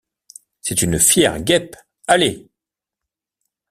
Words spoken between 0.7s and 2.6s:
une fière guêpe, allez!